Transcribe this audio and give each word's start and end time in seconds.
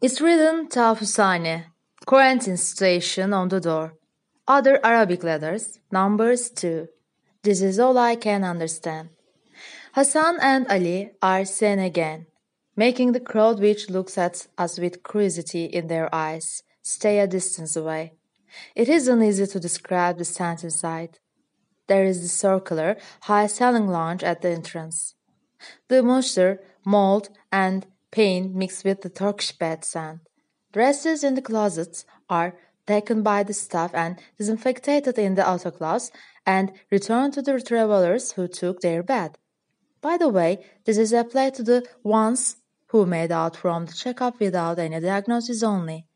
It's 0.00 0.20
written 0.20 0.68
Tafusane, 0.68 1.64
quarantine 2.06 2.56
station 2.56 3.32
on 3.32 3.48
the 3.48 3.58
door. 3.58 3.94
Other 4.46 4.78
Arabic 4.86 5.24
letters, 5.24 5.80
numbers 5.90 6.50
too. 6.50 6.86
This 7.42 7.60
is 7.60 7.80
all 7.80 7.98
I 7.98 8.14
can 8.14 8.44
understand. 8.44 9.08
Hassan 9.94 10.38
and 10.40 10.68
Ali 10.68 11.10
are 11.20 11.44
seen 11.44 11.80
again, 11.80 12.26
making 12.76 13.10
the 13.10 13.18
crowd 13.18 13.58
which 13.58 13.90
looks 13.90 14.16
at 14.16 14.46
us 14.56 14.78
with 14.78 15.02
curiosity 15.02 15.64
in 15.64 15.88
their 15.88 16.08
eyes 16.14 16.62
stay 16.80 17.18
a 17.18 17.26
distance 17.26 17.74
away. 17.74 18.12
It 18.76 18.88
isn't 18.88 19.20
easy 19.20 19.48
to 19.48 19.58
describe 19.58 20.18
the 20.18 20.24
stand 20.24 20.62
inside. 20.62 21.18
There 21.88 22.04
is 22.04 22.22
the 22.22 22.28
circular, 22.28 22.98
high-ceiling 23.22 23.88
lounge 23.88 24.22
at 24.22 24.42
the 24.42 24.50
entrance. 24.50 25.16
The 25.88 26.04
moisture, 26.04 26.60
mold, 26.84 27.30
and 27.50 27.84
paint 28.10 28.54
mixed 28.54 28.84
with 28.84 29.02
the 29.02 29.10
Turkish 29.10 29.52
bed 29.52 29.84
sand. 29.84 30.20
Dresses 30.72 31.24
in 31.24 31.34
the 31.34 31.42
closets 31.42 32.04
are 32.28 32.54
taken 32.86 33.22
by 33.22 33.42
the 33.42 33.52
staff 33.52 33.90
and 33.94 34.18
disinfected 34.38 35.06
in 35.18 35.34
the 35.34 35.42
autoclaves 35.42 36.10
and 36.46 36.72
returned 36.90 37.34
to 37.34 37.42
the 37.42 37.60
travelers 37.60 38.32
who 38.32 38.48
took 38.48 38.80
their 38.80 39.02
bed. 39.02 39.38
By 40.00 40.16
the 40.16 40.28
way, 40.28 40.64
this 40.84 40.96
is 40.96 41.12
applied 41.12 41.54
to 41.54 41.62
the 41.62 41.86
ones 42.02 42.56
who 42.88 43.04
made 43.04 43.32
out 43.32 43.56
from 43.56 43.86
the 43.86 43.92
checkup 43.92 44.40
without 44.40 44.78
any 44.78 45.00
diagnosis 45.00 45.62
only. 45.62 46.06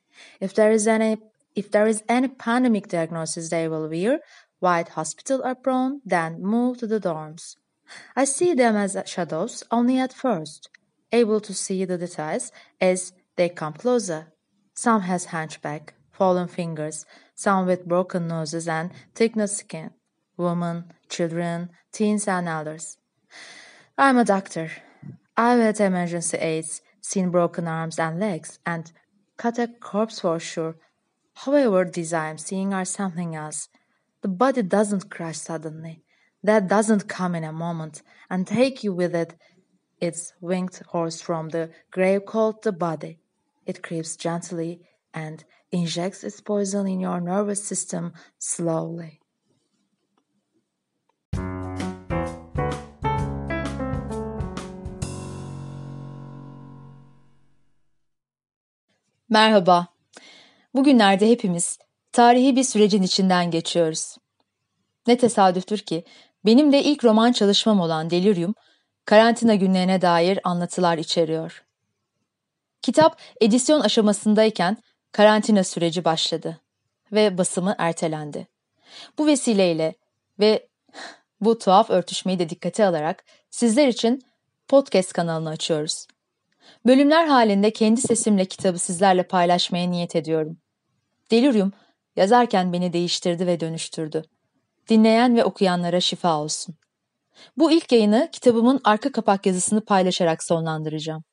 If 0.41 0.55
there 0.55 0.73
is 0.73 0.87
any 0.87 1.19
if 1.55 1.71
there 1.71 1.87
is 1.87 2.03
any 2.09 2.29
pandemic 2.29 2.89
diagnosis 2.89 3.51
they 3.51 3.69
will 3.69 3.89
wear 3.89 4.21
white 4.61 4.91
hospital 4.91 5.43
apron, 5.45 6.01
then 6.05 6.41
move 6.41 6.79
to 6.79 6.87
the 6.87 7.01
dorms. 7.01 7.57
I 8.17 8.25
see 8.25 8.55
them 8.55 8.77
as 8.77 8.97
shadows 9.05 9.63
only 9.71 9.99
at 9.99 10.15
first, 10.15 10.71
able 11.13 11.41
to 11.41 11.55
see 11.55 11.85
the 11.85 11.99
details 11.99 12.51
as 12.81 13.13
they 13.37 13.49
come 13.49 13.75
closer. 13.75 14.33
Some 14.75 15.03
has 15.03 15.27
hunchback, 15.27 15.95
fallen 16.11 16.49
fingers, 16.49 17.05
some 17.35 17.67
with 17.67 17.87
broken 17.87 18.29
noses 18.29 18.69
and 18.69 18.91
thickened 19.15 19.51
skin, 19.51 19.91
women, 20.37 20.93
children, 21.09 21.71
teens 21.93 22.27
and 22.27 22.49
elders. 22.49 22.97
I'm 23.99 24.17
a 24.19 24.25
doctor. 24.25 24.71
I've 25.37 25.61
had 25.61 25.81
emergency 25.81 26.39
aids, 26.39 26.81
seen 27.01 27.31
broken 27.31 27.69
arms 27.69 27.99
and 27.99 28.19
legs, 28.19 28.59
and 28.65 28.91
cut 29.37 29.59
a 29.59 29.69
corpse 29.69 30.21
for 30.21 30.39
sure. 30.41 30.77
However, 31.35 31.85
these 31.85 32.13
I'm 32.13 32.39
seeing 32.39 32.73
are 32.75 32.85
something 32.85 33.35
else. 33.35 33.69
The 34.23 34.29
body 34.29 34.63
doesn't 34.63 35.11
crash 35.11 35.39
suddenly. 35.39 36.05
That 36.43 36.69
doesn't 36.69 37.09
come 37.09 37.35
in 37.35 37.45
a 37.45 37.53
moment 37.53 38.03
and 38.29 38.47
take 38.47 38.85
you 38.85 38.93
with 38.93 39.15
it. 39.15 39.35
Its 40.03 40.33
winged 40.41 40.83
horse 40.89 41.23
from 41.23 41.51
the 41.51 41.71
grave 41.93 42.27
called 42.27 42.63
the 42.63 42.81
body. 42.81 43.19
It 43.67 43.83
creeps 43.83 44.17
gently 44.17 44.81
and 45.15 45.45
injects 45.71 46.25
its 46.25 46.41
poison 46.41 46.89
in 46.89 46.99
your 46.99 47.21
nervous 47.21 47.63
system 47.65 48.13
slowly. 48.39 49.21
Merhaba. 59.29 59.87
Bugünlerde 60.75 61.31
hepimiz 61.31 61.79
tarihi 62.13 62.57
bir 62.57 62.65
sürecin 62.65 63.03
içinden 63.03 63.51
geçiyoruz. 63.51 64.17
Ne 65.07 65.17
tesadüftür 65.17 65.79
ki 65.79 66.05
benim 66.45 66.73
de 66.73 66.83
ilk 66.83 67.05
roman 67.05 67.33
çalışmam 67.33 67.81
olan 67.81 68.11
Delirium, 68.11 68.55
karantina 69.13 69.55
günlerine 69.55 70.03
dair 70.03 70.39
anlatılar 70.45 70.99
içeriyor. 70.99 71.65
Kitap 72.83 73.21
edisyon 73.41 73.81
aşamasındayken 73.81 74.77
karantina 75.13 75.65
süreci 75.65 76.05
başladı 76.05 76.61
ve 77.13 77.39
basımı 77.39 77.75
ertelendi. 77.79 78.49
Bu 79.19 79.27
vesileyle 79.27 79.95
ve 80.41 80.69
bu 81.41 81.59
tuhaf 81.59 81.91
örtüşmeyi 81.91 82.39
de 82.39 82.49
dikkate 82.49 82.87
alarak 82.87 83.25
sizler 83.51 83.89
için 83.89 84.23
podcast 84.69 85.13
kanalını 85.13 85.49
açıyoruz. 85.49 86.07
Bölümler 86.87 87.27
halinde 87.27 87.73
kendi 87.73 88.01
sesimle 88.01 88.45
kitabı 88.45 88.79
sizlerle 88.79 89.23
paylaşmaya 89.23 89.91
niyet 89.91 90.17
ediyorum. 90.17 90.59
Delirium 91.31 91.73
yazarken 92.17 92.73
beni 92.73 92.93
değiştirdi 92.93 93.47
ve 93.47 93.61
dönüştürdü. 93.61 94.25
Dinleyen 94.89 95.37
ve 95.37 95.45
okuyanlara 95.45 96.01
şifa 96.01 96.39
olsun. 96.39 96.75
Bu 97.57 97.73
ilk 97.73 97.93
yayını 97.93 98.29
kitabımın 98.33 98.81
arka 98.85 99.13
kapak 99.13 99.47
yazısını 99.47 99.85
paylaşarak 99.85 100.45
sonlandıracağım. 100.45 101.25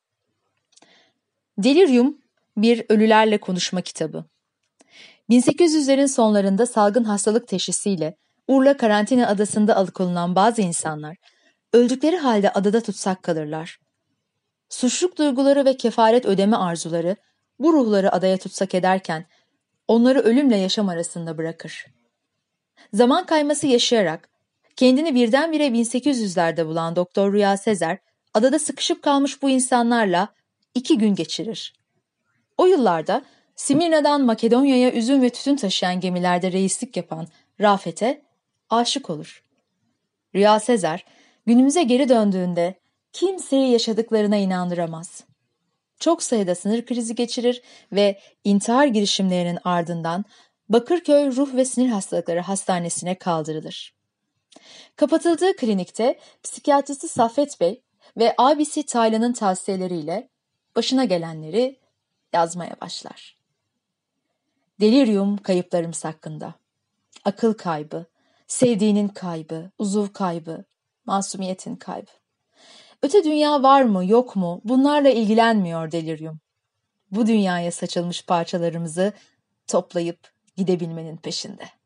Delirium 1.58 2.18
bir 2.56 2.84
ölülerle 2.88 3.38
konuşma 3.38 3.80
kitabı. 3.80 4.24
1800'lerin 5.30 6.08
sonlarında 6.08 6.66
salgın 6.66 7.04
hastalık 7.04 7.48
teşhisiyle 7.48 8.16
Urla 8.48 8.76
karantina 8.76 9.26
adasında 9.26 9.76
alıkonulan 9.76 10.34
bazı 10.34 10.62
insanlar 10.62 11.16
öldükleri 11.72 12.16
halde 12.16 12.50
adada 12.52 12.80
tutsak 12.80 13.22
kalırlar. 13.22 13.78
Suçluk 14.68 15.18
duyguları 15.18 15.64
ve 15.64 15.76
kefaret 15.76 16.26
ödeme 16.26 16.56
arzuları 16.56 17.16
bu 17.58 17.72
ruhları 17.72 18.12
adaya 18.12 18.38
tutsak 18.38 18.74
ederken 18.74 19.26
onları 19.88 20.20
ölümle 20.20 20.56
yaşam 20.56 20.88
arasında 20.88 21.38
bırakır. 21.38 21.86
Zaman 22.92 23.26
kayması 23.26 23.66
yaşayarak 23.66 24.28
kendini 24.80 25.14
birdenbire 25.14 25.66
1800'lerde 25.66 26.66
bulan 26.66 26.96
Doktor 26.96 27.32
Rüya 27.32 27.56
Sezer 27.56 27.98
adada 28.34 28.58
sıkışıp 28.58 29.02
kalmış 29.02 29.42
bu 29.42 29.50
insanlarla 29.50 30.28
iki 30.74 30.98
gün 30.98 31.14
geçirir. 31.14 31.74
O 32.58 32.66
yıllarda 32.66 33.24
Simirna'dan 33.56 34.22
Makedonya'ya 34.22 34.92
üzüm 34.92 35.22
ve 35.22 35.30
tütün 35.30 35.56
taşıyan 35.56 36.00
gemilerde 36.00 36.52
reislik 36.52 36.96
yapan 36.96 37.26
Rafet'e 37.60 38.22
aşık 38.70 39.10
olur. 39.10 39.44
Rüya 40.34 40.60
Sezer 40.60 41.04
günümüze 41.46 41.82
geri 41.82 42.08
döndüğünde 42.08 42.74
kimseyi 43.12 43.72
yaşadıklarına 43.72 44.36
inandıramaz. 44.36 45.24
Çok 45.98 46.22
sayıda 46.22 46.54
sınır 46.54 46.86
krizi 46.86 47.14
geçirir 47.14 47.62
ve 47.92 48.20
intihar 48.44 48.86
girişimlerinin 48.86 49.58
ardından 49.64 50.24
Bakırköy 50.68 51.36
Ruh 51.36 51.54
ve 51.54 51.64
Sinir 51.64 51.88
Hastalıkları 51.88 52.40
Hastanesi'ne 52.40 53.14
kaldırılır. 53.14 53.99
Kapatıldığı 54.96 55.56
klinikte 55.56 56.18
psikiyatristi 56.42 57.08
Saffet 57.08 57.60
Bey 57.60 57.82
ve 58.16 58.34
abisi 58.38 58.86
Taylan'ın 58.86 59.32
tavsiyeleriyle 59.32 60.28
başına 60.76 61.04
gelenleri 61.04 61.78
yazmaya 62.32 62.76
başlar. 62.80 63.36
Delirium 64.80 65.36
kayıplarımız 65.36 66.04
hakkında. 66.04 66.54
Akıl 67.24 67.54
kaybı, 67.54 68.06
sevdiğinin 68.46 69.08
kaybı, 69.08 69.70
uzuv 69.78 70.08
kaybı, 70.08 70.64
masumiyetin 71.06 71.76
kaybı. 71.76 72.10
Öte 73.02 73.24
dünya 73.24 73.62
var 73.62 73.82
mı 73.82 74.04
yok 74.04 74.36
mu 74.36 74.60
bunlarla 74.64 75.08
ilgilenmiyor 75.08 75.92
delirium. 75.92 76.40
Bu 77.10 77.26
dünyaya 77.26 77.72
saçılmış 77.72 78.26
parçalarımızı 78.26 79.12
toplayıp 79.66 80.32
gidebilmenin 80.56 81.16
peşinde. 81.16 81.79